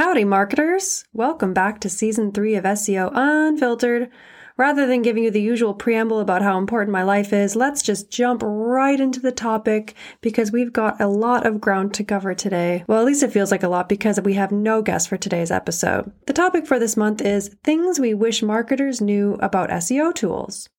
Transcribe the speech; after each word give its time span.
Howdy, 0.00 0.24
marketers! 0.24 1.04
Welcome 1.12 1.52
back 1.52 1.78
to 1.80 1.90
season 1.90 2.32
three 2.32 2.54
of 2.54 2.64
SEO 2.64 3.10
Unfiltered. 3.12 4.08
Rather 4.56 4.86
than 4.86 5.02
giving 5.02 5.24
you 5.24 5.30
the 5.30 5.42
usual 5.42 5.74
preamble 5.74 6.20
about 6.20 6.40
how 6.40 6.56
important 6.56 6.90
my 6.90 7.02
life 7.02 7.34
is, 7.34 7.54
let's 7.54 7.82
just 7.82 8.10
jump 8.10 8.40
right 8.42 8.98
into 8.98 9.20
the 9.20 9.30
topic 9.30 9.94
because 10.22 10.50
we've 10.52 10.72
got 10.72 10.98
a 11.02 11.06
lot 11.06 11.44
of 11.44 11.60
ground 11.60 11.92
to 11.92 12.02
cover 12.02 12.34
today. 12.34 12.82
Well, 12.86 12.98
at 12.98 13.04
least 13.04 13.22
it 13.22 13.30
feels 13.30 13.50
like 13.50 13.62
a 13.62 13.68
lot 13.68 13.90
because 13.90 14.18
we 14.22 14.32
have 14.32 14.52
no 14.52 14.80
guest 14.80 15.06
for 15.06 15.18
today's 15.18 15.50
episode. 15.50 16.10
The 16.24 16.32
topic 16.32 16.66
for 16.66 16.78
this 16.78 16.96
month 16.96 17.20
is 17.20 17.54
things 17.62 18.00
we 18.00 18.14
wish 18.14 18.42
marketers 18.42 19.02
knew 19.02 19.34
about 19.34 19.68
SEO 19.68 20.14
tools. 20.14 20.70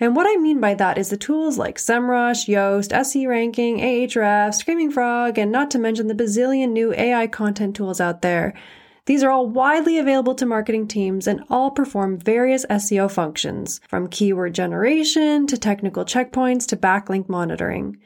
And 0.00 0.16
what 0.16 0.26
I 0.28 0.40
mean 0.40 0.60
by 0.60 0.74
that 0.74 0.98
is 0.98 1.10
the 1.10 1.16
tools 1.16 1.56
like 1.56 1.78
SEMrush, 1.78 2.48
Yoast, 2.48 2.92
SE 2.92 3.26
Ranking, 3.26 3.78
Ahrefs, 3.78 4.54
Screaming 4.54 4.90
Frog, 4.90 5.38
and 5.38 5.52
not 5.52 5.70
to 5.70 5.78
mention 5.78 6.08
the 6.08 6.14
bazillion 6.14 6.70
new 6.70 6.92
AI 6.94 7.28
content 7.28 7.76
tools 7.76 8.00
out 8.00 8.22
there. 8.22 8.54
These 9.06 9.22
are 9.22 9.30
all 9.30 9.48
widely 9.48 9.98
available 9.98 10.34
to 10.36 10.46
marketing 10.46 10.88
teams 10.88 11.26
and 11.26 11.44
all 11.50 11.70
perform 11.70 12.18
various 12.18 12.64
SEO 12.66 13.10
functions, 13.10 13.80
from 13.88 14.08
keyword 14.08 14.54
generation 14.54 15.46
to 15.48 15.56
technical 15.56 16.04
checkpoints 16.04 16.66
to 16.68 16.76
backlink 16.76 17.28
monitoring. 17.28 17.98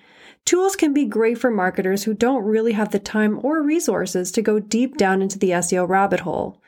Tools 0.46 0.76
can 0.76 0.94
be 0.94 1.04
great 1.04 1.38
for 1.38 1.50
marketers 1.50 2.04
who 2.04 2.14
don't 2.14 2.44
really 2.44 2.72
have 2.72 2.92
the 2.92 2.98
time 2.98 3.40
or 3.42 3.62
resources 3.62 4.30
to 4.32 4.42
go 4.42 4.58
deep 4.58 4.96
down 4.96 5.20
into 5.20 5.38
the 5.38 5.50
SEO 5.50 5.88
rabbit 5.88 6.20
hole. 6.20 6.60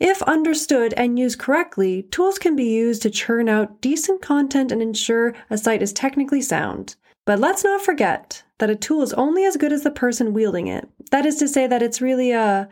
If 0.00 0.22
understood 0.22 0.94
and 0.96 1.18
used 1.18 1.38
correctly, 1.38 2.04
tools 2.04 2.38
can 2.38 2.56
be 2.56 2.64
used 2.64 3.02
to 3.02 3.10
churn 3.10 3.50
out 3.50 3.82
decent 3.82 4.22
content 4.22 4.72
and 4.72 4.80
ensure 4.80 5.34
a 5.50 5.58
site 5.58 5.82
is 5.82 5.92
technically 5.92 6.40
sound. 6.40 6.96
But 7.26 7.38
let's 7.38 7.62
not 7.62 7.82
forget 7.82 8.42
that 8.58 8.70
a 8.70 8.76
tool 8.76 9.02
is 9.02 9.12
only 9.12 9.44
as 9.44 9.58
good 9.58 9.74
as 9.74 9.82
the 9.82 9.90
person 9.90 10.32
wielding 10.32 10.68
it. 10.68 10.88
That 11.10 11.26
is 11.26 11.36
to 11.36 11.48
say 11.48 11.66
that 11.66 11.82
it's 11.82 12.00
really 12.00 12.32
uh, 12.32 12.64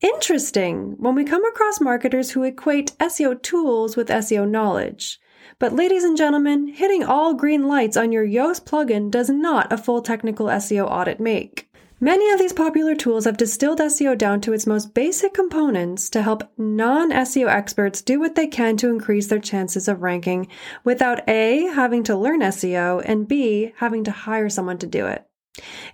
interesting 0.00 0.96
when 0.98 1.14
we 1.14 1.24
come 1.24 1.44
across 1.44 1.80
marketers 1.80 2.32
who 2.32 2.42
equate 2.42 2.98
SEO 2.98 3.40
tools 3.40 3.96
with 3.96 4.08
SEO 4.08 4.50
knowledge. 4.50 5.20
But 5.60 5.74
ladies 5.74 6.02
and 6.02 6.16
gentlemen, 6.16 6.66
hitting 6.66 7.04
all 7.04 7.34
green 7.34 7.68
lights 7.68 7.96
on 7.96 8.10
your 8.10 8.26
Yoast 8.26 8.64
plugin 8.64 9.08
does 9.08 9.30
not 9.30 9.72
a 9.72 9.78
full 9.78 10.02
technical 10.02 10.46
SEO 10.46 10.90
audit 10.90 11.20
make. 11.20 11.70
Many 12.02 12.32
of 12.32 12.40
these 12.40 12.52
popular 12.52 12.96
tools 12.96 13.26
have 13.26 13.36
distilled 13.36 13.78
SEO 13.78 14.18
down 14.18 14.40
to 14.40 14.52
its 14.52 14.66
most 14.66 14.92
basic 14.92 15.32
components 15.32 16.10
to 16.10 16.20
help 16.20 16.42
non 16.58 17.12
SEO 17.12 17.48
experts 17.48 18.02
do 18.02 18.18
what 18.18 18.34
they 18.34 18.48
can 18.48 18.76
to 18.78 18.88
increase 18.88 19.28
their 19.28 19.38
chances 19.38 19.86
of 19.86 20.02
ranking 20.02 20.48
without 20.82 21.20
A, 21.28 21.66
having 21.66 22.02
to 22.02 22.16
learn 22.16 22.40
SEO, 22.40 23.02
and 23.04 23.28
B, 23.28 23.72
having 23.76 24.02
to 24.02 24.10
hire 24.10 24.48
someone 24.48 24.78
to 24.78 24.86
do 24.88 25.06
it. 25.06 25.24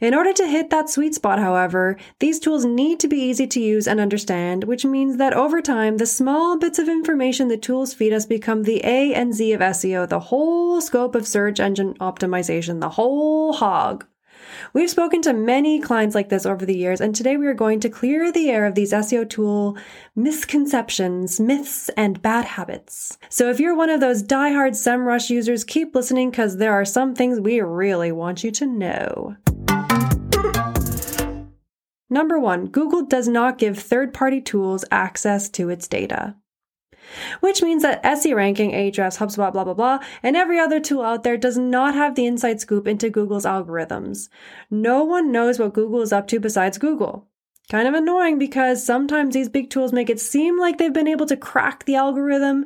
In 0.01 0.15
order 0.15 0.33
to 0.33 0.47
hit 0.47 0.71
that 0.71 0.89
sweet 0.89 1.15
spot, 1.15 1.41
however, 1.41 1.99
these 2.21 2.41
tools 2.41 2.65
need 2.65 3.01
to 3.01 3.09
be 3.09 3.21
easy 3.21 3.47
to 3.47 3.61
use 3.61 3.87
and 3.87 4.01
understand, 4.01 4.65
which 4.65 4.87
means 4.87 5.19
that 5.19 5.35
over 5.35 5.61
time, 5.61 5.99
the 5.99 6.07
small 6.07 6.57
bits 6.59 6.79
of 6.79 6.89
information 6.89 7.49
the 7.49 7.59
tools 7.59 7.93
feed 7.93 8.15
us 8.15 8.25
become 8.25 8.63
the 8.63 8.81
A 8.83 9.13
and 9.13 9.35
Z 9.35 9.53
of 9.53 9.61
SEO, 9.61 10.09
the 10.09 10.21
whole 10.21 10.81
scope 10.81 11.15
of 11.15 11.29
search 11.29 11.61
engine 11.61 11.93
optimization, 12.01 12.81
the 12.81 12.89
whole 12.89 13.53
hog. 13.53 14.07
We've 14.73 14.91
spoken 14.91 15.23
to 15.23 15.33
many 15.33 15.81
clients 15.81 16.15
like 16.15 16.29
this 16.29 16.47
over 16.47 16.65
the 16.65 16.77
years, 16.77 17.01
and 17.01 17.15
today 17.15 17.37
we 17.37 17.47
are 17.47 17.55
going 17.55 17.81
to 17.81 17.89
clear 17.89 18.33
the 18.33 18.51
air 18.51 18.67
of 18.67 18.75
these 18.75 18.93
SEO 18.93 19.29
tool 19.29 19.77
misconceptions, 20.17 21.39
myths, 21.39 21.89
and 21.97 22.23
bad 22.23 22.45
habits. 22.45 23.19
So 23.29 23.51
if 23.51 23.61
you're 23.61 23.77
one 23.77 23.91
of 23.91 24.01
those 24.01 24.23
die-hard 24.23 24.73
SEMrush 24.73 25.31
users, 25.31 25.65
keep 25.65 25.95
listening 25.95 26.31
because 26.31 26.57
there 26.57 26.73
are 26.73 26.85
some 26.85 27.15
things 27.15 27.41
we 27.41 27.61
really 27.61 28.13
want 28.13 28.43
you 28.43 28.51
to 28.53 28.67
know. 28.67 29.37
Number 32.11 32.39
one, 32.39 32.69
Google 32.69 33.05
does 33.05 33.29
not 33.29 33.59
give 33.59 33.79
third 33.79 34.15
party 34.15 34.41
tools 34.41 34.85
access 34.91 35.51
to 35.51 35.69
its 35.69 35.87
data 35.87 36.35
which 37.41 37.63
means 37.63 37.83
that 37.83 38.05
SE 38.05 38.33
ranking, 38.35 38.73
Ahrefs, 38.73 39.19
HubSpot, 39.19 39.53
blah, 39.53 39.65
blah, 39.65 39.75
blah, 39.75 39.99
and 40.23 40.37
every 40.37 40.59
other 40.59 40.81
tool 40.81 41.03
out 41.03 41.23
there 41.23 41.37
does 41.37 41.59
not 41.59 41.95
have 41.95 42.15
the 42.15 42.27
inside 42.27 42.61
scoop 42.61 42.87
into 42.87 43.11
Google's 43.11 43.45
algorithms. 43.45 44.29
No 44.71 45.05
one 45.05 45.33
knows 45.33 45.59
what 45.59 45.75
Google 45.75 46.01
is 46.01 46.13
up 46.13 46.27
to 46.29 46.41
besides 46.41 46.79
Google. 46.79 47.27
Kind 47.71 47.87
of 47.87 47.93
annoying 47.93 48.39
because 48.39 48.85
sometimes 48.85 49.35
these 49.35 49.51
big 49.51 49.69
tools 49.69 49.93
make 49.93 50.09
it 50.09 50.21
seem 50.21 50.59
like 50.59 50.79
they've 50.79 50.93
been 50.93 51.07
able 51.07 51.27
to 51.27 51.37
crack 51.37 51.85
the 51.85 51.97
algorithm, 51.97 52.65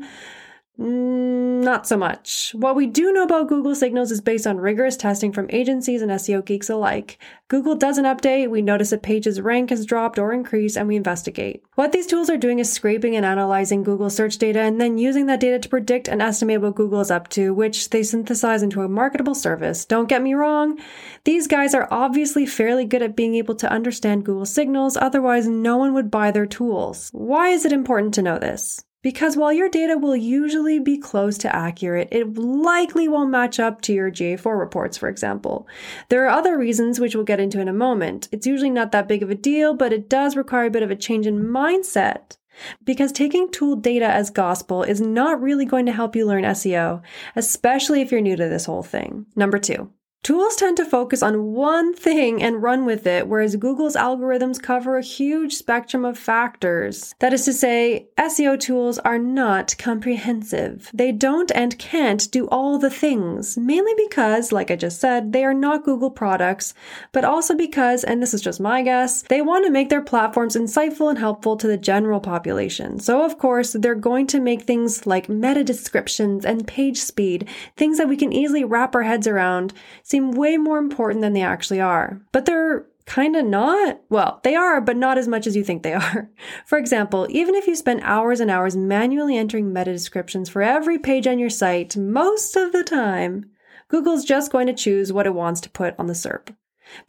Mm, 0.81 1.63
not 1.63 1.87
so 1.87 1.99
much. 1.99 2.53
What 2.55 2.75
we 2.75 2.87
do 2.87 3.13
know 3.13 3.25
about 3.25 3.49
Google 3.49 3.75
Signals 3.75 4.11
is 4.11 4.23
based 4.23 4.47
on 4.47 4.57
rigorous 4.57 4.97
testing 4.97 5.31
from 5.31 5.51
agencies 5.51 6.01
and 6.01 6.11
SEO 6.11 6.45
geeks 6.45 6.71
alike. 6.71 7.19
Google 7.49 7.75
does 7.75 7.99
an 7.99 8.07
update, 8.07 8.49
we 8.49 8.63
notice 8.63 8.91
a 8.91 8.97
page's 8.97 9.39
rank 9.39 9.69
has 9.69 9.85
dropped 9.85 10.19
or 10.19 10.33
increased, 10.33 10.79
and 10.79 10.89
we 10.89 10.97
investigate. 10.97 11.63
What 11.75 11.93
these 11.93 12.07
tools 12.07 12.31
are 12.31 12.39
doing 12.39 12.59
is 12.59 12.73
scraping 12.73 13.15
and 13.15 13.27
analyzing 13.27 13.83
Google 13.83 14.09
search 14.09 14.39
data 14.39 14.61
and 14.61 14.81
then 14.81 14.97
using 14.97 15.27
that 15.27 15.41
data 15.41 15.59
to 15.59 15.69
predict 15.69 16.09
and 16.09 16.23
estimate 16.23 16.63
what 16.63 16.75
Google 16.75 17.03
is 17.03 17.11
up 17.11 17.29
to, 17.29 17.53
which 17.53 17.91
they 17.91 18.03
synthesize 18.03 18.63
into 18.63 18.81
a 18.81 18.89
marketable 18.89 19.35
service. 19.35 19.85
Don't 19.85 20.09
get 20.09 20.23
me 20.23 20.33
wrong, 20.33 20.81
these 21.25 21.47
guys 21.47 21.75
are 21.75 21.87
obviously 21.91 22.47
fairly 22.47 22.87
good 22.87 23.03
at 23.03 23.15
being 23.15 23.35
able 23.35 23.55
to 23.57 23.71
understand 23.71 24.25
Google 24.25 24.47
signals, 24.47 24.97
otherwise, 24.97 25.47
no 25.47 25.77
one 25.77 25.93
would 25.93 26.11
buy 26.11 26.31
their 26.31 26.47
tools. 26.47 27.11
Why 27.13 27.51
is 27.51 27.67
it 27.67 27.73
important 27.73 28.15
to 28.15 28.23
know 28.23 28.39
this? 28.39 28.83
Because 29.03 29.37
while 29.37 29.53
your 29.53 29.69
data 29.69 29.99
will 29.99 30.15
usually 30.15 30.79
be 30.79 30.97
close 30.97 31.37
to 31.39 31.55
accurate, 31.55 32.09
it 32.13 32.39
likely 32.39 33.09
won't 33.09 33.31
match 33.31 33.59
up 33.59 33.81
to 33.83 33.93
your 33.93 34.11
GA4 34.11 34.59
reports, 34.59 34.97
for 34.97 35.09
example. 35.09 35.67
There 36.09 36.25
are 36.25 36.31
other 36.31 36.57
reasons, 36.57 37.01
which 37.01 37.15
we'll 37.15 37.25
get 37.25 37.41
into 37.41 37.61
in 37.61 37.69
a 37.69 37.73
moment. 37.73 38.29
It's 38.31 38.47
usually 38.47 38.71
not 38.71 38.93
that 38.93 39.09
big 39.09 39.23
of 39.23 39.31
a 39.31 39.35
deal, 39.35 39.75
but 39.75 39.93
it 39.93 40.09
does 40.09 40.37
require 40.37 40.67
a 40.67 40.71
bit 40.71 40.85
of 40.85 40.91
a 40.91 40.97
change 40.97 41.27
in 41.27 41.43
mindset. 41.43 42.37
Because 42.85 43.13
taking 43.13 43.51
tool 43.51 43.77
data 43.77 44.07
as 44.07 44.31
gospel 44.31 44.83
is 44.83 45.01
not 45.01 45.41
really 45.41 45.65
going 45.65 45.87
to 45.87 45.93
help 45.93 46.15
you 46.15 46.27
learn 46.27 46.45
SEO, 46.45 47.03
especially 47.35 48.03
if 48.03 48.13
you're 48.13 48.21
new 48.21 48.37
to 48.37 48.49
this 48.49 48.67
whole 48.67 48.83
thing. 48.83 49.27
Number 49.35 49.59
two, 49.59 49.91
Tools 50.23 50.55
tend 50.55 50.77
to 50.77 50.85
focus 50.85 51.21
on 51.21 51.53
one 51.53 51.93
thing 51.93 52.41
and 52.41 52.63
run 52.63 52.87
with 52.87 53.09
it, 53.09 53.27
whereas 53.27 53.57
Google's 53.57 53.97
algorithms 53.97 54.63
cover 54.63 54.97
a 54.97 55.03
huge 55.03 55.55
spectrum 55.55 56.05
of 56.05 56.17
factors. 56.17 57.13
That 57.19 57.33
is 57.33 57.45
to 57.47 57.53
say, 57.53 58.07
SEO 58.17 58.61
tools 58.61 59.01
are 59.01 59.19
not 59.19 59.75
comprehensive. 59.79 60.93
They 60.95 61.11
don't 61.11 61.51
and 61.57 61.77
can't 61.77 62.31
do 62.31 62.47
all 62.51 62.79
the 62.79 62.89
things, 62.89 63.59
mainly 63.59 63.95
because, 63.97 64.53
like 64.53 64.71
I 64.71 64.77
just 64.77 65.01
said, 65.01 65.33
they 65.33 65.43
are 65.45 65.53
not 65.53 65.83
Google 65.83 66.13
products, 66.13 66.73
but 67.11 67.25
also 67.25 67.57
because, 67.57 68.05
and 68.05 68.23
this 68.23 68.33
is 68.33 68.43
just 68.43 68.61
my 68.61 68.83
guess, 68.83 69.23
they 69.23 69.43
want 69.43 69.65
to 69.67 69.73
make 69.73 69.89
their 69.89 70.03
platforms 70.03 70.55
insightful 70.55 71.11
and 71.11 71.19
helpful 71.19 71.57
to 71.57 71.67
the 71.67 71.77
general 71.77 72.21
population. 72.21 73.01
So, 73.01 73.25
of 73.25 73.39
course, 73.39 73.73
they're 73.73 73.97
going 73.97 74.29
to 74.29 74.39
make 74.39 74.63
things 74.63 75.05
like 75.05 75.29
meta 75.29 75.65
descriptions 75.65 76.45
and 76.45 76.65
page 76.65 76.99
speed, 76.99 77.49
things 77.77 77.99
that 77.99 78.09
we 78.09 78.17
can 78.17 78.33
easily 78.33 78.63
wrap 78.63 78.95
our 78.95 79.03
heads 79.03 79.27
around 79.27 79.75
seem 80.13 80.31
way 80.31 80.57
more 80.57 80.79
important 80.79 81.23
than 81.23 81.33
they 81.33 81.43
actually 81.43 81.81
are. 81.81 82.21
But 82.31 82.47
they're 82.47 82.87
kind 83.07 83.35
of 83.35 83.45
not. 83.45 84.01
Well, 84.09 84.41
they 84.45 84.55
are, 84.55 84.81
but 84.81 84.97
not 84.97 85.19
as 85.19 85.27
much 85.27 85.47
as 85.47 85.57
you 85.57 85.65
think 85.65 85.83
they 85.83 85.95
are. 86.07 86.31
For 86.67 86.79
example, 86.79 87.27
even 87.31 87.55
if 87.55 87.67
you 87.67 87.75
spend 87.75 88.01
hours 88.05 88.39
and 88.39 88.51
hours 88.51 88.77
manually 88.77 89.37
entering 89.37 89.73
meta 89.73 89.93
descriptions 89.93 90.49
for 90.49 90.63
every 90.63 90.99
page 90.99 91.27
on 91.27 91.39
your 91.39 91.51
site, 91.51 91.97
most 91.97 92.57
of 92.57 92.73
the 92.73 92.85
time, 92.85 93.47
Google's 93.89 94.25
just 94.25 94.53
going 94.53 94.69
to 94.69 94.73
choose 94.73 95.13
what 95.13 95.27
it 95.27 95.35
wants 95.35 95.61
to 95.63 95.71
put 95.71 95.95
on 95.99 96.07
the 96.07 96.15
SERP. 96.15 96.55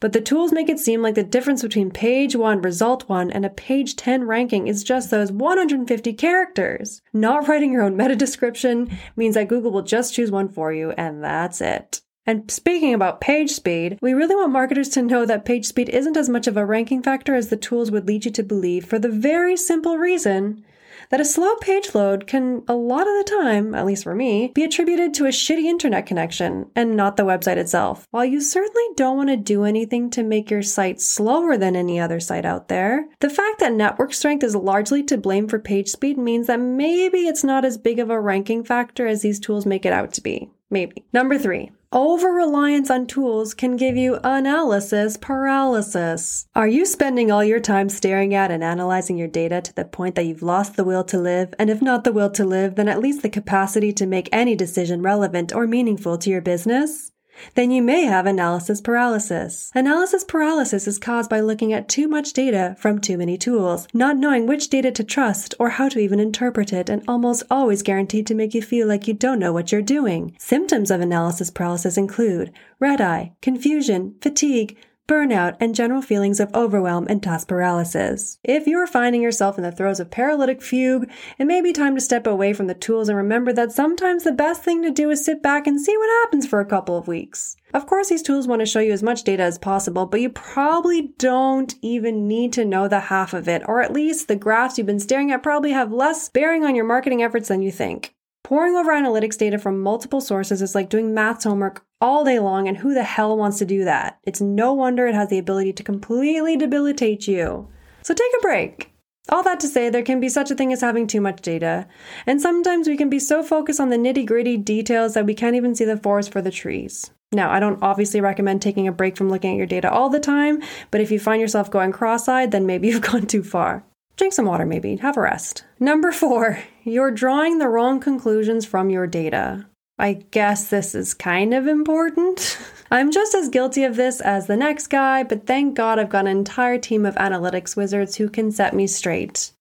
But 0.00 0.12
the 0.12 0.20
tools 0.20 0.52
make 0.52 0.68
it 0.68 0.78
seem 0.78 1.02
like 1.02 1.14
the 1.14 1.22
difference 1.22 1.62
between 1.62 1.90
page 1.90 2.34
1, 2.34 2.62
result 2.62 3.08
1, 3.08 3.30
and 3.30 3.44
a 3.44 3.50
page 3.50 3.96
10 3.96 4.24
ranking 4.24 4.66
is 4.66 4.84
just 4.84 5.10
those 5.10 5.30
150 5.30 6.12
characters. 6.14 7.02
Not 7.12 7.48
writing 7.48 7.72
your 7.72 7.82
own 7.82 7.96
meta 7.96 8.16
description 8.16 8.96
means 9.16 9.34
that 9.34 9.48
Google 9.48 9.72
will 9.72 9.82
just 9.82 10.14
choose 10.14 10.30
one 10.30 10.48
for 10.48 10.72
you, 10.72 10.92
and 10.92 11.22
that's 11.22 11.60
it. 11.60 12.00
And 12.26 12.50
speaking 12.50 12.94
about 12.94 13.20
page 13.20 13.50
speed, 13.50 13.98
we 14.00 14.14
really 14.14 14.34
want 14.34 14.52
marketers 14.52 14.88
to 14.90 15.02
know 15.02 15.26
that 15.26 15.44
page 15.44 15.66
speed 15.66 15.88
isn't 15.90 16.16
as 16.16 16.28
much 16.28 16.46
of 16.46 16.56
a 16.56 16.64
ranking 16.64 17.02
factor 17.02 17.34
as 17.34 17.48
the 17.48 17.56
tools 17.56 17.90
would 17.90 18.08
lead 18.08 18.24
you 18.24 18.30
to 18.30 18.42
believe 18.42 18.86
for 18.86 18.98
the 18.98 19.10
very 19.10 19.56
simple 19.56 19.98
reason 19.98 20.64
that 21.10 21.20
a 21.20 21.24
slow 21.24 21.54
page 21.56 21.94
load 21.94 22.26
can, 22.26 22.62
a 22.66 22.74
lot 22.74 23.06
of 23.06 23.14
the 23.14 23.30
time, 23.42 23.74
at 23.74 23.86
least 23.86 24.04
for 24.04 24.14
me, 24.14 24.50
be 24.54 24.64
attributed 24.64 25.12
to 25.14 25.26
a 25.26 25.28
shitty 25.28 25.64
internet 25.64 26.06
connection 26.06 26.70
and 26.74 26.96
not 26.96 27.16
the 27.16 27.24
website 27.24 27.56
itself. 27.56 28.08
While 28.10 28.24
you 28.24 28.40
certainly 28.40 28.82
don't 28.96 29.16
want 29.16 29.28
to 29.28 29.36
do 29.36 29.64
anything 29.64 30.10
to 30.10 30.22
make 30.22 30.50
your 30.50 30.62
site 30.62 31.00
slower 31.00 31.56
than 31.56 31.76
any 31.76 32.00
other 32.00 32.20
site 32.20 32.44
out 32.44 32.68
there, 32.68 33.06
the 33.20 33.30
fact 33.30 33.60
that 33.60 33.72
network 33.72 34.14
strength 34.14 34.44
is 34.44 34.56
largely 34.56 35.02
to 35.04 35.18
blame 35.18 35.48
for 35.48 35.58
page 35.58 35.88
speed 35.88 36.18
means 36.18 36.46
that 36.46 36.60
maybe 36.60 37.26
it's 37.26 37.44
not 37.44 37.64
as 37.64 37.76
big 37.76 37.98
of 37.98 38.10
a 38.10 38.20
ranking 38.20 38.64
factor 38.64 39.06
as 39.06 39.22
these 39.22 39.40
tools 39.40 39.66
make 39.66 39.84
it 39.84 39.92
out 39.92 40.12
to 40.14 40.20
be. 40.20 40.50
Maybe. 40.74 41.04
Number 41.12 41.38
three, 41.38 41.70
over 41.92 42.32
reliance 42.32 42.90
on 42.90 43.06
tools 43.06 43.54
can 43.54 43.76
give 43.76 43.96
you 43.96 44.18
analysis 44.24 45.16
paralysis. 45.16 46.48
Are 46.56 46.66
you 46.66 46.84
spending 46.84 47.30
all 47.30 47.44
your 47.44 47.60
time 47.60 47.88
staring 47.88 48.34
at 48.34 48.50
and 48.50 48.64
analyzing 48.64 49.16
your 49.16 49.28
data 49.28 49.60
to 49.60 49.72
the 49.72 49.84
point 49.84 50.16
that 50.16 50.26
you've 50.26 50.42
lost 50.42 50.74
the 50.74 50.82
will 50.82 51.04
to 51.04 51.20
live? 51.20 51.54
And 51.60 51.70
if 51.70 51.80
not 51.80 52.02
the 52.02 52.12
will 52.12 52.30
to 52.30 52.44
live, 52.44 52.74
then 52.74 52.88
at 52.88 52.98
least 52.98 53.22
the 53.22 53.30
capacity 53.30 53.92
to 53.92 54.04
make 54.04 54.28
any 54.32 54.56
decision 54.56 55.00
relevant 55.00 55.54
or 55.54 55.68
meaningful 55.68 56.18
to 56.18 56.28
your 56.28 56.40
business? 56.40 57.12
Then 57.54 57.70
you 57.70 57.82
may 57.82 58.04
have 58.04 58.26
analysis 58.26 58.80
paralysis. 58.80 59.70
Analysis 59.74 60.24
paralysis 60.24 60.86
is 60.86 60.98
caused 60.98 61.30
by 61.30 61.40
looking 61.40 61.72
at 61.72 61.88
too 61.88 62.08
much 62.08 62.32
data 62.32 62.76
from 62.78 63.00
too 63.00 63.18
many 63.18 63.36
tools, 63.36 63.88
not 63.92 64.16
knowing 64.16 64.46
which 64.46 64.68
data 64.68 64.90
to 64.90 65.04
trust 65.04 65.54
or 65.58 65.70
how 65.70 65.88
to 65.88 65.98
even 65.98 66.20
interpret 66.20 66.72
it, 66.72 66.88
and 66.88 67.02
almost 67.06 67.42
always 67.50 67.82
guaranteed 67.82 68.26
to 68.26 68.34
make 68.34 68.54
you 68.54 68.62
feel 68.62 68.86
like 68.86 69.06
you 69.06 69.14
don't 69.14 69.38
know 69.38 69.52
what 69.52 69.72
you're 69.72 69.82
doing. 69.82 70.34
Symptoms 70.38 70.90
of 70.90 71.00
analysis 71.00 71.50
paralysis 71.50 71.96
include 71.96 72.52
red 72.80 73.00
eye, 73.00 73.32
confusion, 73.40 74.14
fatigue, 74.20 74.76
burnout, 75.06 75.56
and 75.60 75.74
general 75.74 76.00
feelings 76.00 76.40
of 76.40 76.54
overwhelm 76.54 77.06
and 77.08 77.22
task 77.22 77.48
paralysis. 77.48 78.38
If 78.42 78.66
you're 78.66 78.86
finding 78.86 79.22
yourself 79.22 79.58
in 79.58 79.64
the 79.64 79.72
throes 79.72 80.00
of 80.00 80.10
paralytic 80.10 80.62
fugue, 80.62 81.10
it 81.38 81.44
may 81.44 81.60
be 81.60 81.72
time 81.72 81.94
to 81.94 82.00
step 82.00 82.26
away 82.26 82.52
from 82.52 82.66
the 82.66 82.74
tools 82.74 83.08
and 83.08 83.16
remember 83.16 83.52
that 83.52 83.72
sometimes 83.72 84.24
the 84.24 84.32
best 84.32 84.62
thing 84.62 84.82
to 84.82 84.90
do 84.90 85.10
is 85.10 85.24
sit 85.24 85.42
back 85.42 85.66
and 85.66 85.80
see 85.80 85.96
what 85.96 86.22
happens 86.22 86.46
for 86.46 86.60
a 86.60 86.66
couple 86.66 86.96
of 86.96 87.08
weeks. 87.08 87.56
Of 87.74 87.86
course, 87.86 88.08
these 88.08 88.22
tools 88.22 88.46
want 88.46 88.60
to 88.60 88.66
show 88.66 88.80
you 88.80 88.92
as 88.92 89.02
much 89.02 89.24
data 89.24 89.42
as 89.42 89.58
possible, 89.58 90.06
but 90.06 90.20
you 90.20 90.30
probably 90.30 91.12
don't 91.18 91.74
even 91.82 92.28
need 92.28 92.52
to 92.52 92.64
know 92.64 92.86
the 92.86 93.00
half 93.00 93.34
of 93.34 93.48
it, 93.48 93.62
or 93.66 93.82
at 93.82 93.92
least 93.92 94.28
the 94.28 94.36
graphs 94.36 94.78
you've 94.78 94.86
been 94.86 95.00
staring 95.00 95.32
at 95.32 95.42
probably 95.42 95.72
have 95.72 95.92
less 95.92 96.28
bearing 96.28 96.64
on 96.64 96.76
your 96.76 96.84
marketing 96.84 97.22
efforts 97.22 97.48
than 97.48 97.62
you 97.62 97.72
think. 97.72 98.13
Pouring 98.44 98.76
over 98.76 98.92
analytics 98.92 99.38
data 99.38 99.58
from 99.58 99.80
multiple 99.80 100.20
sources 100.20 100.60
is 100.60 100.74
like 100.74 100.90
doing 100.90 101.14
maths 101.14 101.44
homework 101.44 101.82
all 102.02 102.24
day 102.24 102.38
long, 102.38 102.68
and 102.68 102.76
who 102.76 102.92
the 102.92 103.02
hell 103.02 103.38
wants 103.38 103.58
to 103.58 103.64
do 103.64 103.84
that? 103.84 104.18
It's 104.24 104.40
no 104.40 104.74
wonder 104.74 105.06
it 105.06 105.14
has 105.14 105.30
the 105.30 105.38
ability 105.38 105.72
to 105.72 105.82
completely 105.82 106.54
debilitate 106.54 107.26
you. 107.26 107.68
So 108.02 108.12
take 108.12 108.32
a 108.36 108.42
break. 108.42 108.92
All 109.30 109.42
that 109.44 109.60
to 109.60 109.66
say, 109.66 109.88
there 109.88 110.02
can 110.02 110.20
be 110.20 110.28
such 110.28 110.50
a 110.50 110.54
thing 110.54 110.74
as 110.74 110.82
having 110.82 111.06
too 111.06 111.22
much 111.22 111.40
data, 111.40 111.88
and 112.26 112.38
sometimes 112.38 112.86
we 112.86 112.98
can 112.98 113.08
be 113.08 113.18
so 113.18 113.42
focused 113.42 113.80
on 113.80 113.88
the 113.88 113.96
nitty 113.96 114.26
gritty 114.26 114.58
details 114.58 115.14
that 115.14 115.24
we 115.24 115.32
can't 115.32 115.56
even 115.56 115.74
see 115.74 115.86
the 115.86 115.96
forest 115.96 116.30
for 116.30 116.42
the 116.42 116.50
trees. 116.50 117.10
Now, 117.32 117.50
I 117.50 117.60
don't 117.60 117.82
obviously 117.82 118.20
recommend 118.20 118.60
taking 118.60 118.86
a 118.86 118.92
break 118.92 119.16
from 119.16 119.30
looking 119.30 119.52
at 119.52 119.56
your 119.56 119.66
data 119.66 119.90
all 119.90 120.10
the 120.10 120.20
time, 120.20 120.62
but 120.90 121.00
if 121.00 121.10
you 121.10 121.18
find 121.18 121.40
yourself 121.40 121.70
going 121.70 121.92
cross 121.92 122.28
eyed, 122.28 122.50
then 122.50 122.66
maybe 122.66 122.88
you've 122.88 123.00
gone 123.00 123.26
too 123.26 123.42
far. 123.42 123.84
Drink 124.18 124.34
some 124.34 124.44
water, 124.44 124.66
maybe. 124.66 124.96
Have 124.96 125.16
a 125.16 125.22
rest. 125.22 125.64
Number 125.80 126.12
four, 126.12 126.58
you're 126.84 127.10
drawing 127.10 127.58
the 127.58 127.68
wrong 127.68 127.98
conclusions 127.98 128.66
from 128.66 128.90
your 128.90 129.06
data. 129.06 129.66
I 129.98 130.24
guess 130.30 130.68
this 130.68 130.94
is 130.94 131.14
kind 131.14 131.54
of 131.54 131.66
important. 131.66 132.58
I'm 132.90 133.10
just 133.10 133.34
as 133.34 133.48
guilty 133.48 133.84
of 133.84 133.96
this 133.96 134.20
as 134.20 134.46
the 134.46 134.56
next 134.56 134.88
guy, 134.88 135.22
but 135.22 135.46
thank 135.46 135.74
God 135.74 135.98
I've 135.98 136.10
got 136.10 136.26
an 136.26 136.36
entire 136.36 136.78
team 136.78 137.06
of 137.06 137.14
analytics 137.14 137.76
wizards 137.76 138.16
who 138.16 138.28
can 138.28 138.50
set 138.50 138.74
me 138.74 138.86
straight. 138.86 139.52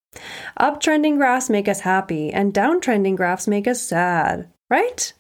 Uptrending 0.60 1.18
graphs 1.18 1.50
make 1.50 1.68
us 1.68 1.82
happy, 1.82 2.32
and 2.32 2.54
downtrending 2.54 3.16
graphs 3.16 3.48
make 3.48 3.68
us 3.68 3.82
sad, 3.82 4.50
right? 4.70 5.14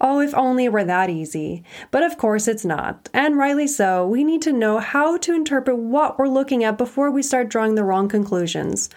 Oh, 0.00 0.20
if 0.20 0.34
only 0.34 0.66
it 0.66 0.72
were 0.72 0.84
that 0.84 1.08
easy. 1.08 1.62
But 1.90 2.02
of 2.02 2.18
course 2.18 2.48
it's 2.48 2.64
not. 2.64 3.08
And 3.14 3.38
rightly 3.38 3.66
so, 3.66 4.06
we 4.06 4.24
need 4.24 4.42
to 4.42 4.52
know 4.52 4.78
how 4.78 5.16
to 5.18 5.34
interpret 5.34 5.78
what 5.78 6.18
we're 6.18 6.28
looking 6.28 6.64
at 6.64 6.76
before 6.76 7.10
we 7.10 7.22
start 7.22 7.48
drawing 7.48 7.74
the 7.74 7.84
wrong 7.84 8.08
conclusions. 8.08 8.90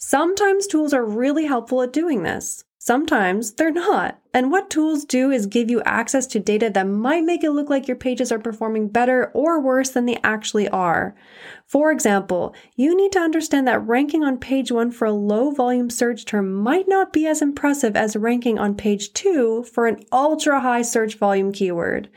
Sometimes 0.00 0.68
tools 0.68 0.94
are 0.94 1.04
really 1.04 1.46
helpful 1.46 1.82
at 1.82 1.92
doing 1.92 2.22
this. 2.22 2.62
Sometimes 2.78 3.54
they're 3.54 3.72
not. 3.72 4.20
And 4.32 4.52
what 4.52 4.70
tools 4.70 5.04
do 5.04 5.32
is 5.32 5.46
give 5.46 5.68
you 5.68 5.82
access 5.82 6.24
to 6.28 6.38
data 6.38 6.70
that 6.70 6.86
might 6.86 7.24
make 7.24 7.42
it 7.42 7.50
look 7.50 7.68
like 7.68 7.88
your 7.88 7.96
pages 7.96 8.30
are 8.30 8.38
performing 8.38 8.86
better 8.86 9.32
or 9.34 9.60
worse 9.60 9.90
than 9.90 10.06
they 10.06 10.20
actually 10.22 10.68
are. 10.68 11.16
For 11.66 11.90
example, 11.90 12.54
you 12.76 12.96
need 12.96 13.10
to 13.12 13.18
understand 13.18 13.66
that 13.66 13.84
ranking 13.84 14.22
on 14.22 14.38
page 14.38 14.70
one 14.70 14.92
for 14.92 15.06
a 15.06 15.12
low 15.12 15.50
volume 15.50 15.90
search 15.90 16.24
term 16.24 16.54
might 16.54 16.86
not 16.86 17.12
be 17.12 17.26
as 17.26 17.42
impressive 17.42 17.96
as 17.96 18.14
ranking 18.14 18.56
on 18.56 18.76
page 18.76 19.12
two 19.12 19.64
for 19.64 19.88
an 19.88 20.04
ultra 20.12 20.60
high 20.60 20.82
search 20.82 21.16
volume 21.16 21.50
keyword. 21.50 22.08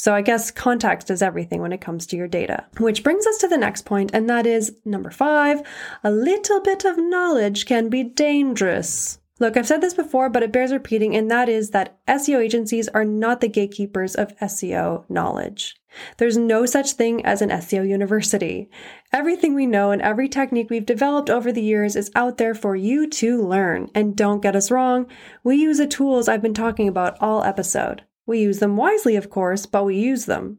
So 0.00 0.14
I 0.14 0.22
guess 0.22 0.50
context 0.50 1.10
is 1.10 1.20
everything 1.20 1.60
when 1.60 1.74
it 1.74 1.82
comes 1.82 2.06
to 2.06 2.16
your 2.16 2.26
data. 2.26 2.64
Which 2.78 3.04
brings 3.04 3.26
us 3.26 3.36
to 3.36 3.48
the 3.48 3.58
next 3.58 3.84
point, 3.84 4.12
and 4.14 4.30
that 4.30 4.46
is 4.46 4.74
number 4.82 5.10
five 5.10 5.60
a 6.02 6.10
little 6.10 6.62
bit 6.62 6.86
of 6.86 6.96
knowledge 6.96 7.66
can 7.66 7.90
be 7.90 8.02
dangerous. 8.02 9.18
Look, 9.40 9.58
I've 9.58 9.66
said 9.66 9.82
this 9.82 9.92
before, 9.92 10.30
but 10.30 10.42
it 10.42 10.52
bears 10.52 10.72
repeating, 10.72 11.14
and 11.14 11.30
that 11.30 11.50
is 11.50 11.72
that 11.72 11.98
SEO 12.06 12.42
agencies 12.42 12.88
are 12.88 13.04
not 13.04 13.42
the 13.42 13.48
gatekeepers 13.48 14.14
of 14.14 14.34
SEO 14.38 15.04
knowledge. 15.10 15.76
There's 16.16 16.38
no 16.38 16.64
such 16.64 16.92
thing 16.92 17.22
as 17.26 17.42
an 17.42 17.50
SEO 17.50 17.86
university. 17.86 18.70
Everything 19.12 19.54
we 19.54 19.66
know 19.66 19.90
and 19.90 20.00
every 20.00 20.30
technique 20.30 20.70
we've 20.70 20.86
developed 20.86 21.28
over 21.28 21.52
the 21.52 21.62
years 21.62 21.94
is 21.94 22.10
out 22.14 22.38
there 22.38 22.54
for 22.54 22.74
you 22.74 23.06
to 23.06 23.46
learn. 23.46 23.90
And 23.94 24.16
don't 24.16 24.40
get 24.40 24.56
us 24.56 24.70
wrong, 24.70 25.08
we 25.44 25.56
use 25.56 25.76
the 25.76 25.86
tools 25.86 26.26
I've 26.26 26.40
been 26.40 26.54
talking 26.54 26.88
about 26.88 27.18
all 27.20 27.44
episode. 27.44 28.04
We 28.30 28.38
use 28.38 28.60
them 28.60 28.76
wisely, 28.76 29.16
of 29.16 29.28
course, 29.28 29.66
but 29.66 29.84
we 29.84 29.96
use 29.96 30.26
them. 30.26 30.58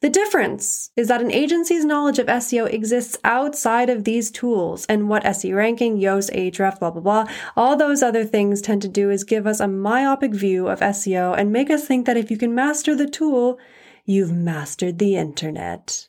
The 0.00 0.10
difference 0.10 0.90
is 0.96 1.06
that 1.06 1.20
an 1.20 1.30
agency's 1.30 1.84
knowledge 1.84 2.18
of 2.18 2.26
SEO 2.26 2.66
exists 2.72 3.16
outside 3.22 3.88
of 3.88 4.02
these 4.02 4.32
tools, 4.32 4.84
and 4.86 5.08
what 5.08 5.24
SE 5.24 5.52
Ranking, 5.52 5.96
Yoast, 5.96 6.34
Ahrefs, 6.34 6.80
blah, 6.80 6.90
blah, 6.90 7.00
blah, 7.00 7.26
all 7.56 7.76
those 7.76 8.02
other 8.02 8.24
things 8.24 8.60
tend 8.60 8.82
to 8.82 8.88
do 8.88 9.10
is 9.10 9.22
give 9.22 9.46
us 9.46 9.60
a 9.60 9.68
myopic 9.68 10.34
view 10.34 10.66
of 10.66 10.80
SEO 10.80 11.38
and 11.38 11.52
make 11.52 11.70
us 11.70 11.86
think 11.86 12.04
that 12.06 12.16
if 12.16 12.32
you 12.32 12.36
can 12.36 12.52
master 12.52 12.96
the 12.96 13.08
tool, 13.08 13.60
you've 14.04 14.32
mastered 14.32 14.98
the 14.98 15.14
internet. 15.14 16.08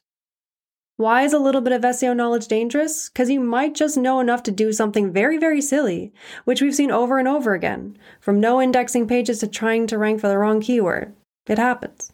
Why 0.97 1.23
is 1.23 1.33
a 1.33 1.39
little 1.39 1.59
bit 1.59 1.73
of 1.73 1.81
SEO 1.81 2.15
knowledge 2.15 2.47
dangerous? 2.47 3.09
Because 3.09 3.29
you 3.29 3.41
might 3.41 3.75
just 3.75 3.97
know 3.97 4.21
enough 4.21 4.43
to 4.43 4.51
do 4.51 4.71
something 4.71 5.11
very, 5.11 5.37
very 5.37 5.61
silly, 5.61 6.13
which 6.45 6.61
we've 6.61 6.73
seen 6.73 6.89
over 6.89 7.17
and 7.17 7.27
over 7.27 7.53
again, 7.53 7.97
from 8.21 8.39
no 8.39 8.61
indexing 8.61 9.05
pages 9.05 9.39
to 9.39 9.47
trying 9.47 9.87
to 9.87 9.97
rank 9.97 10.21
for 10.21 10.29
the 10.29 10.37
wrong 10.37 10.61
keyword. 10.61 11.13
It 11.47 11.57
happens. 11.57 12.13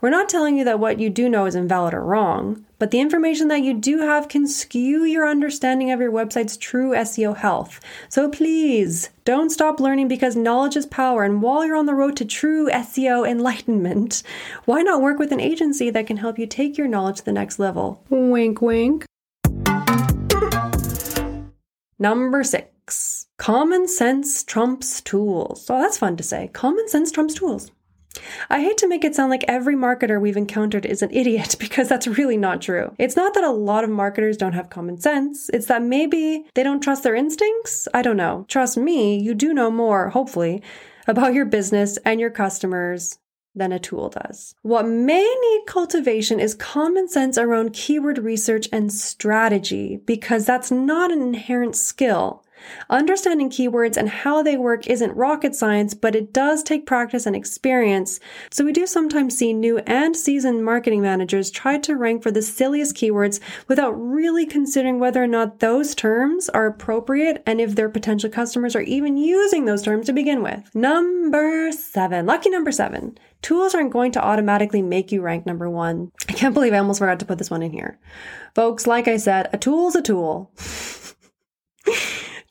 We're 0.00 0.10
not 0.10 0.28
telling 0.28 0.56
you 0.56 0.64
that 0.64 0.80
what 0.80 1.00
you 1.00 1.10
do 1.10 1.28
know 1.28 1.46
is 1.46 1.54
invalid 1.54 1.94
or 1.94 2.02
wrong, 2.02 2.64
but 2.78 2.90
the 2.90 3.00
information 3.00 3.48
that 3.48 3.62
you 3.62 3.74
do 3.74 3.98
have 3.98 4.28
can 4.28 4.46
skew 4.46 5.04
your 5.04 5.28
understanding 5.28 5.90
of 5.90 6.00
your 6.00 6.10
website's 6.10 6.56
true 6.56 6.90
SEO 6.90 7.36
health. 7.36 7.80
So 8.08 8.28
please 8.28 9.10
don't 9.24 9.50
stop 9.50 9.78
learning 9.80 10.08
because 10.08 10.34
knowledge 10.34 10.76
is 10.76 10.86
power. 10.86 11.22
And 11.22 11.42
while 11.42 11.64
you're 11.64 11.76
on 11.76 11.86
the 11.86 11.94
road 11.94 12.16
to 12.16 12.24
true 12.24 12.68
SEO 12.70 13.28
enlightenment, 13.28 14.22
why 14.64 14.82
not 14.82 15.00
work 15.00 15.18
with 15.18 15.32
an 15.32 15.40
agency 15.40 15.90
that 15.90 16.06
can 16.06 16.16
help 16.16 16.38
you 16.38 16.46
take 16.46 16.76
your 16.76 16.88
knowledge 16.88 17.18
to 17.18 17.24
the 17.24 17.32
next 17.32 17.58
level? 17.58 18.04
Wink, 18.10 18.60
wink. 18.60 19.06
Number 21.98 22.42
six, 22.42 23.28
common 23.38 23.86
sense 23.86 24.42
trumps 24.42 25.00
tools. 25.00 25.70
Oh, 25.70 25.80
that's 25.80 25.98
fun 25.98 26.16
to 26.16 26.24
say. 26.24 26.50
Common 26.52 26.88
sense 26.88 27.12
trumps 27.12 27.34
tools. 27.34 27.70
I 28.50 28.60
hate 28.60 28.78
to 28.78 28.88
make 28.88 29.04
it 29.04 29.14
sound 29.14 29.30
like 29.30 29.44
every 29.48 29.74
marketer 29.74 30.20
we've 30.20 30.36
encountered 30.36 30.86
is 30.86 31.02
an 31.02 31.10
idiot 31.12 31.56
because 31.60 31.88
that's 31.88 32.06
really 32.06 32.36
not 32.36 32.62
true. 32.62 32.94
It's 32.98 33.16
not 33.16 33.34
that 33.34 33.44
a 33.44 33.50
lot 33.50 33.84
of 33.84 33.90
marketers 33.90 34.36
don't 34.36 34.52
have 34.52 34.70
common 34.70 34.98
sense, 34.98 35.48
it's 35.50 35.66
that 35.66 35.82
maybe 35.82 36.44
they 36.54 36.62
don't 36.62 36.82
trust 36.82 37.02
their 37.02 37.14
instincts. 37.14 37.88
I 37.94 38.02
don't 38.02 38.16
know. 38.16 38.44
Trust 38.48 38.76
me, 38.76 39.18
you 39.18 39.34
do 39.34 39.52
know 39.52 39.70
more, 39.70 40.10
hopefully, 40.10 40.62
about 41.06 41.34
your 41.34 41.44
business 41.44 41.98
and 42.04 42.20
your 42.20 42.30
customers 42.30 43.18
than 43.54 43.72
a 43.72 43.78
tool 43.78 44.08
does. 44.08 44.54
What 44.62 44.86
may 44.86 45.22
need 45.22 45.66
cultivation 45.66 46.40
is 46.40 46.54
common 46.54 47.08
sense 47.08 47.36
around 47.36 47.74
keyword 47.74 48.18
research 48.18 48.68
and 48.72 48.92
strategy 48.92 50.00
because 50.06 50.46
that's 50.46 50.70
not 50.70 51.12
an 51.12 51.20
inherent 51.20 51.76
skill. 51.76 52.41
Understanding 52.90 53.50
keywords 53.50 53.96
and 53.96 54.08
how 54.08 54.42
they 54.42 54.56
work 54.56 54.86
isn't 54.86 55.16
rocket 55.16 55.54
science, 55.54 55.94
but 55.94 56.14
it 56.14 56.32
does 56.32 56.62
take 56.62 56.86
practice 56.86 57.26
and 57.26 57.36
experience. 57.36 58.20
So 58.50 58.64
we 58.64 58.72
do 58.72 58.86
sometimes 58.86 59.36
see 59.36 59.52
new 59.52 59.78
and 59.78 60.16
seasoned 60.16 60.64
marketing 60.64 61.02
managers 61.02 61.50
try 61.50 61.78
to 61.78 61.96
rank 61.96 62.22
for 62.22 62.30
the 62.30 62.42
silliest 62.42 62.96
keywords 62.96 63.40
without 63.68 63.92
really 63.92 64.46
considering 64.46 64.98
whether 64.98 65.22
or 65.22 65.26
not 65.26 65.60
those 65.60 65.94
terms 65.94 66.48
are 66.50 66.66
appropriate 66.66 67.42
and 67.46 67.60
if 67.60 67.74
their 67.74 67.88
potential 67.88 68.30
customers 68.30 68.76
are 68.76 68.82
even 68.82 69.16
using 69.16 69.64
those 69.64 69.82
terms 69.82 70.06
to 70.06 70.12
begin 70.12 70.42
with. 70.42 70.74
Number 70.74 71.72
seven, 71.72 72.26
lucky 72.26 72.50
number 72.50 72.72
seven. 72.72 73.18
Tools 73.42 73.74
aren't 73.74 73.92
going 73.92 74.12
to 74.12 74.24
automatically 74.24 74.82
make 74.82 75.10
you 75.10 75.20
rank 75.20 75.46
number 75.46 75.68
one. 75.68 76.12
I 76.28 76.32
can't 76.32 76.54
believe 76.54 76.72
I 76.72 76.78
almost 76.78 77.00
forgot 77.00 77.18
to 77.20 77.26
put 77.26 77.38
this 77.38 77.50
one 77.50 77.62
in 77.62 77.72
here. 77.72 77.98
Folks, 78.54 78.86
like 78.86 79.08
I 79.08 79.16
said, 79.16 79.48
a 79.52 79.58
tool's 79.58 79.96
a 79.96 80.02
tool. 80.02 80.52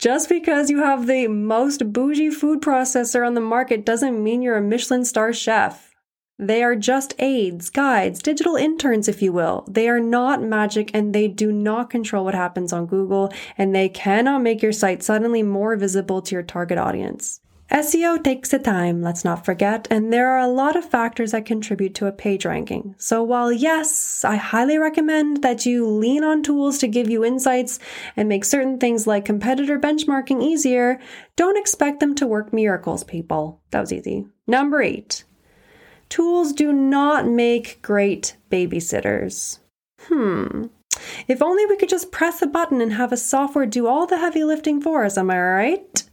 Just 0.01 0.29
because 0.29 0.71
you 0.71 0.81
have 0.81 1.05
the 1.05 1.27
most 1.27 1.93
bougie 1.93 2.31
food 2.31 2.59
processor 2.59 3.23
on 3.23 3.35
the 3.35 3.39
market 3.39 3.85
doesn't 3.85 4.23
mean 4.23 4.41
you're 4.41 4.57
a 4.57 4.61
Michelin 4.61 5.05
star 5.05 5.31
chef. 5.31 5.93
They 6.39 6.63
are 6.63 6.75
just 6.75 7.13
aids, 7.19 7.69
guides, 7.69 8.19
digital 8.19 8.55
interns, 8.55 9.07
if 9.07 9.21
you 9.21 9.31
will. 9.31 9.63
They 9.69 9.87
are 9.87 9.99
not 9.99 10.41
magic 10.41 10.89
and 10.95 11.13
they 11.13 11.27
do 11.27 11.51
not 11.51 11.91
control 11.91 12.25
what 12.25 12.33
happens 12.33 12.73
on 12.73 12.87
Google, 12.87 13.31
and 13.59 13.75
they 13.75 13.89
cannot 13.89 14.41
make 14.41 14.63
your 14.63 14.71
site 14.71 15.03
suddenly 15.03 15.43
more 15.43 15.75
visible 15.75 16.23
to 16.23 16.33
your 16.33 16.41
target 16.41 16.79
audience. 16.79 17.39
SEO 17.71 18.21
takes 18.21 18.51
a 18.51 18.59
time, 18.59 19.01
let's 19.01 19.23
not 19.23 19.45
forget, 19.45 19.87
and 19.89 20.11
there 20.11 20.29
are 20.29 20.39
a 20.39 20.47
lot 20.47 20.75
of 20.75 20.83
factors 20.83 21.31
that 21.31 21.45
contribute 21.45 21.95
to 21.95 22.05
a 22.05 22.11
page 22.11 22.45
ranking. 22.45 22.95
So 22.97 23.23
while 23.23 23.49
yes, 23.49 24.25
I 24.25 24.35
highly 24.35 24.77
recommend 24.77 25.41
that 25.41 25.65
you 25.65 25.87
lean 25.87 26.25
on 26.25 26.43
tools 26.43 26.79
to 26.79 26.89
give 26.89 27.09
you 27.09 27.23
insights 27.23 27.79
and 28.17 28.27
make 28.27 28.43
certain 28.43 28.77
things 28.77 29.07
like 29.07 29.23
competitor 29.23 29.79
benchmarking 29.79 30.43
easier, 30.43 30.99
don't 31.37 31.57
expect 31.57 32.01
them 32.01 32.13
to 32.15 32.27
work 32.27 32.51
miracles, 32.51 33.05
people. 33.05 33.61
That 33.71 33.79
was 33.79 33.93
easy. 33.93 34.25
Number 34.47 34.81
eight. 34.81 35.23
Tools 36.09 36.51
do 36.51 36.73
not 36.73 37.25
make 37.25 37.81
great 37.81 38.35
babysitters. 38.51 39.59
Hmm. 40.01 40.65
If 41.29 41.41
only 41.41 41.65
we 41.65 41.77
could 41.77 41.87
just 41.87 42.11
press 42.11 42.41
a 42.41 42.47
button 42.47 42.81
and 42.81 42.91
have 42.91 43.13
a 43.13 43.17
software 43.17 43.65
do 43.65 43.87
all 43.87 44.07
the 44.07 44.17
heavy 44.17 44.43
lifting 44.43 44.81
for 44.81 45.05
us, 45.05 45.17
am 45.17 45.31
I 45.31 45.39
right? 45.39 46.10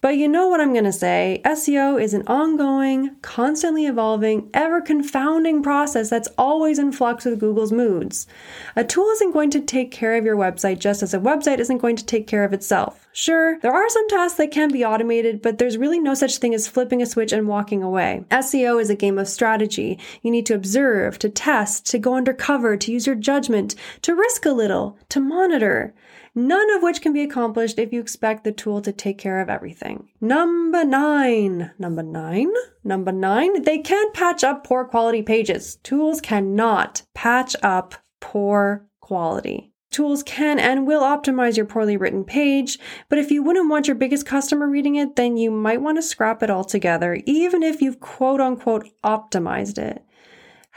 But 0.00 0.16
you 0.16 0.28
know 0.28 0.46
what 0.46 0.60
I'm 0.60 0.72
going 0.72 0.84
to 0.84 0.92
say 0.92 1.42
SEO 1.44 2.00
is 2.00 2.14
an 2.14 2.22
ongoing, 2.28 3.16
constantly 3.20 3.86
evolving, 3.86 4.48
ever 4.54 4.80
confounding 4.80 5.60
process 5.60 6.08
that's 6.08 6.28
always 6.38 6.78
in 6.78 6.92
flux 6.92 7.24
with 7.24 7.40
Google's 7.40 7.72
moods. 7.72 8.28
A 8.76 8.84
tool 8.84 9.08
isn't 9.10 9.32
going 9.32 9.50
to 9.50 9.60
take 9.60 9.90
care 9.90 10.14
of 10.14 10.24
your 10.24 10.36
website 10.36 10.78
just 10.78 11.02
as 11.02 11.14
a 11.14 11.18
website 11.18 11.58
isn't 11.58 11.78
going 11.78 11.96
to 11.96 12.06
take 12.06 12.28
care 12.28 12.44
of 12.44 12.52
itself. 12.52 13.08
Sure, 13.12 13.58
there 13.58 13.74
are 13.74 13.88
some 13.88 14.08
tasks 14.08 14.38
that 14.38 14.52
can 14.52 14.70
be 14.70 14.84
automated, 14.84 15.42
but 15.42 15.58
there's 15.58 15.76
really 15.76 15.98
no 15.98 16.14
such 16.14 16.38
thing 16.38 16.54
as 16.54 16.68
flipping 16.68 17.02
a 17.02 17.06
switch 17.06 17.32
and 17.32 17.48
walking 17.48 17.82
away. 17.82 18.24
SEO 18.30 18.80
is 18.80 18.90
a 18.90 18.94
game 18.94 19.18
of 19.18 19.26
strategy. 19.26 19.98
You 20.22 20.30
need 20.30 20.46
to 20.46 20.54
observe, 20.54 21.18
to 21.18 21.28
test, 21.28 21.86
to 21.86 21.98
go 21.98 22.14
undercover, 22.14 22.76
to 22.76 22.92
use 22.92 23.04
your 23.04 23.16
judgment, 23.16 23.74
to 24.02 24.14
risk 24.14 24.46
a 24.46 24.52
little, 24.52 24.96
to 25.08 25.18
monitor 25.18 25.92
none 26.34 26.70
of 26.74 26.82
which 26.82 27.00
can 27.00 27.12
be 27.12 27.22
accomplished 27.22 27.78
if 27.78 27.92
you 27.92 28.00
expect 28.00 28.44
the 28.44 28.52
tool 28.52 28.80
to 28.82 28.92
take 28.92 29.18
care 29.18 29.40
of 29.40 29.48
everything. 29.48 30.08
Number 30.20 30.84
nine. 30.84 31.72
Number 31.78 32.02
nine? 32.02 32.52
Number 32.84 33.12
nine. 33.12 33.62
They 33.62 33.78
can't 33.78 34.14
patch 34.14 34.44
up 34.44 34.64
poor 34.64 34.84
quality 34.84 35.22
pages. 35.22 35.76
Tools 35.82 36.20
cannot 36.20 37.02
patch 37.14 37.54
up 37.62 37.94
poor 38.20 38.88
quality. 39.00 39.72
Tools 39.90 40.22
can 40.22 40.58
and 40.58 40.86
will 40.86 41.00
optimize 41.00 41.56
your 41.56 41.64
poorly 41.64 41.96
written 41.96 42.22
page, 42.22 42.78
but 43.08 43.18
if 43.18 43.30
you 43.30 43.42
wouldn't 43.42 43.70
want 43.70 43.88
your 43.88 43.94
biggest 43.94 44.26
customer 44.26 44.68
reading 44.68 44.96
it, 44.96 45.16
then 45.16 45.38
you 45.38 45.50
might 45.50 45.80
want 45.80 45.96
to 45.96 46.02
scrap 46.02 46.42
it 46.42 46.50
altogether, 46.50 47.18
even 47.24 47.62
if 47.62 47.80
you've 47.80 47.98
quote 47.98 48.40
unquote 48.40 48.86
optimized 49.02 49.78
it. 49.78 50.04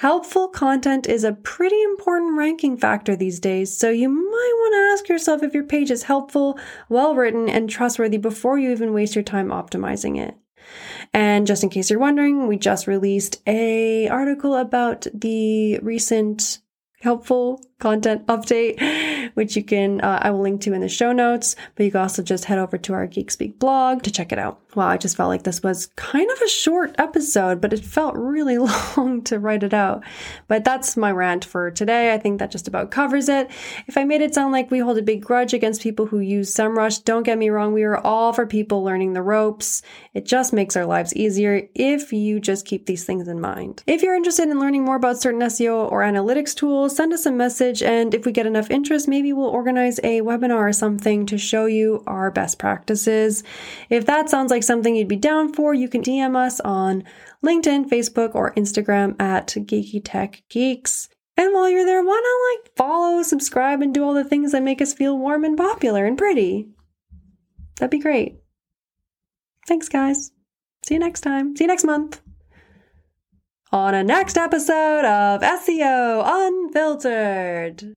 Helpful 0.02 0.48
content 0.48 1.06
is 1.06 1.24
a 1.24 1.32
pretty 1.32 1.80
important 1.84 2.36
ranking 2.36 2.76
factor 2.76 3.16
these 3.16 3.40
days, 3.40 3.78
so 3.78 3.92
you 3.92 4.10
might 4.10 4.54
want 4.56 4.74
to 4.74 4.94
ask 4.94 5.08
yourself 5.08 5.44
if 5.44 5.54
your 5.54 5.64
page 5.64 5.92
is 5.92 6.02
helpful, 6.02 6.58
well 6.90 7.14
written, 7.14 7.48
and 7.48 7.70
trustworthy 7.70 8.18
before 8.18 8.58
you 8.58 8.72
even 8.72 8.94
waste 8.94 9.14
your 9.14 9.24
time 9.24 9.50
optimizing 9.50 10.20
it. 10.20 10.36
And 11.14 11.46
just 11.46 11.62
in 11.62 11.70
case 11.70 11.92
you're 11.92 12.00
wondering, 12.00 12.48
we 12.48 12.58
just 12.58 12.88
released 12.88 13.44
a 13.46 14.08
article 14.08 14.56
about 14.56 15.06
the 15.14 15.78
recent 15.84 16.62
helpful 17.02 17.64
content 17.82 18.26
update, 18.28 18.80
which 19.34 19.58
you 19.58 19.64
can, 19.64 20.00
uh, 20.02 20.20
I 20.22 20.32
will 20.32 20.42
link 20.42 20.62
to 20.62 20.74
in 20.74 20.82
the 20.82 20.88
show 20.88 21.12
notes, 21.12 21.56
but 21.76 21.84
you 21.84 21.92
can 21.92 22.02
also 22.02 22.24
just 22.24 22.46
head 22.46 22.60
over 22.60 22.78
to 22.78 22.94
our 22.94 23.08
Geek 23.08 23.32
Speak 23.32 23.60
blog 23.60 24.04
to 24.04 24.12
check 24.12 24.32
it 24.32 24.40
out. 24.40 24.62
Wow, 24.76 24.88
I 24.88 24.98
just 24.98 25.18
felt 25.18 25.28
like 25.28 25.44
this 25.44 25.62
was 25.62 25.88
kind 25.98 26.32
of 26.32 26.42
a 26.42 26.48
short 26.48 26.96
episode, 26.98 27.60
but 27.60 27.74
it 27.74 27.84
felt 27.84 28.16
really 28.16 28.58
long 28.98 29.22
to 29.24 29.40
write 29.40 29.64
it 29.64 29.74
out. 29.74 30.04
But 30.48 30.64
that's 30.64 30.96
my 30.96 31.12
rant 31.12 31.44
for 31.44 31.72
today. 31.72 32.14
I 32.14 32.18
think 32.18 32.40
that 32.40 32.52
just 32.52 32.70
about 32.70 32.92
covers 32.92 33.28
it. 33.28 33.50
If 33.88 33.98
I 33.98 34.06
made 34.06 34.22
it 34.22 34.34
sound 34.34 34.54
like 34.54 34.72
we 34.72 34.80
hold 34.80 34.98
a 34.98 35.02
big 35.02 35.22
grudge 35.22 35.54
against 35.54 35.82
people 35.82 36.06
who 36.06 36.20
use 36.20 36.54
SEMrush, 36.54 37.04
don't 37.04 37.24
get 37.24 37.38
me 37.38 37.50
wrong, 37.50 37.74
we 37.74 37.84
are 37.84 37.98
all 37.98 38.32
for 38.32 38.46
people 38.46 38.84
learning 38.84 39.14
the 39.14 39.22
ropes. 39.22 39.82
It 40.14 40.26
just 40.26 40.54
makes 40.54 40.78
our 40.78 40.86
lives 40.86 41.14
easier 41.16 41.68
if 41.74 42.14
you 42.14 42.40
just 42.40 42.66
keep 42.66 42.86
these 42.86 43.04
things 43.04 43.28
in 43.28 43.42
mind. 43.42 43.84
If 43.88 44.04
you're 44.04 44.16
interested 44.16 44.48
in 44.48 44.60
learning 44.60 44.86
more 44.86 44.96
about 44.96 45.20
certain 45.22 45.42
SEO 45.42 45.92
or 45.92 46.02
analytics 46.02 46.56
tools, 46.56 46.96
send 46.96 47.12
us 47.12 47.26
a 47.26 47.32
message 47.32 47.71
And 47.80 48.16
if 48.16 48.26
we 48.26 48.32
get 48.32 48.48
enough 48.48 48.72
interest, 48.72 49.08
maybe 49.08 49.32
we'll 49.32 49.46
organize 49.46 50.00
a 50.00 50.22
webinar 50.22 50.70
or 50.70 50.74
something 50.74 51.28
to 51.28 51.38
show 51.38 51.68
you 51.68 52.04
our 52.08 52.32
best 52.32 52.58
practices. 52.58 53.44
If 53.92 54.08
that 54.08 54.32
sounds 54.32 54.50
like 54.50 54.64
something 54.64 54.96
you'd 54.96 55.08
be 55.08 55.16
down 55.16 55.54
for, 55.54 55.76
you 55.76 55.88
can 55.88 56.02
DM 56.02 56.36
us 56.36 56.60
on 56.62 57.04
LinkedIn, 57.46 57.88
Facebook, 57.88 58.34
or 58.34 58.54
Instagram 58.56 59.16
at 59.22 59.50
Geeky 59.50 60.02
Tech 60.04 60.42
Geeks. 60.50 61.08
And 61.38 61.54
while 61.54 61.70
you're 61.70 61.86
there, 61.86 62.04
why 62.04 62.22
not 62.24 62.66
like 62.66 62.76
follow, 62.76 63.22
subscribe, 63.22 63.82
and 63.82 63.94
do 63.94 64.04
all 64.04 64.14
the 64.14 64.24
things 64.24 64.54
that 64.54 64.64
make 64.64 64.82
us 64.82 64.94
feel 64.94 65.18
warm 65.18 65.46
and 65.46 65.56
popular 65.56 66.06
and 66.06 66.18
pretty? 66.18 66.70
That'd 67.80 67.92
be 67.92 68.00
great. 68.00 68.40
Thanks, 69.68 69.90
guys. 69.90 70.32
See 70.84 70.96
you 70.96 71.00
next 71.00 71.22
time. 71.22 71.56
See 71.56 71.64
you 71.64 71.68
next 71.68 71.84
month 71.84 72.22
on 73.72 73.94
a 73.96 74.04
next 74.04 74.38
episode 74.38 75.06
of 75.06 75.42
SEO 75.42 76.24
Unfiltered. 76.26 77.94